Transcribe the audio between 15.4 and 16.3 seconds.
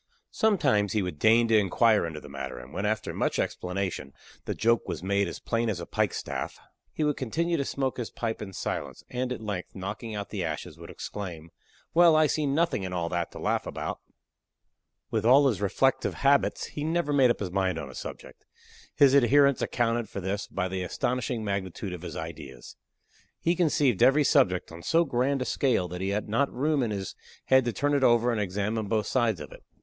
his reflective